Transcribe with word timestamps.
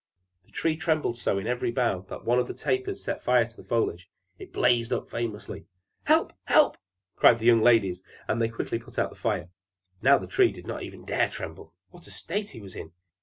The 0.45 0.51
Tree 0.51 0.77
trembled 0.77 1.19
so 1.19 1.37
in 1.37 1.45
every 1.45 1.69
bough 1.69 2.03
that 2.09 2.25
one 2.25 2.39
of 2.39 2.47
the 2.47 2.55
tapers 2.55 3.03
set 3.03 3.21
fire 3.21 3.45
to 3.45 3.55
the 3.55 3.63
foliage. 3.63 4.09
It 4.39 4.51
blazed 4.51 4.91
up 4.91 5.07
famously. 5.07 5.67
"Help! 6.05 6.33
Help!" 6.45 6.77
cried 7.15 7.37
the 7.37 7.45
young 7.45 7.61
ladies, 7.61 8.01
and 8.27 8.41
they 8.41 8.49
quickly 8.49 8.79
put 8.79 8.97
out 8.97 9.11
the 9.11 9.15
fire. 9.15 9.49
Now 10.01 10.17
the 10.17 10.25
Tree 10.25 10.51
did 10.51 10.65
not 10.65 10.81
even 10.81 11.05
dare 11.05 11.29
tremble. 11.29 11.75
What 11.91 12.07
a 12.07 12.11
state 12.11 12.49
he 12.49 12.59
was 12.59 12.75
in! 12.75 12.93